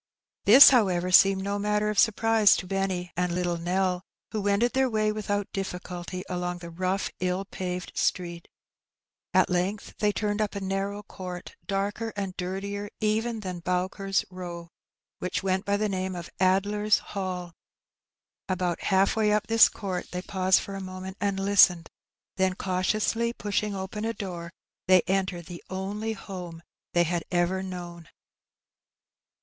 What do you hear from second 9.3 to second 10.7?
At length they tamed up a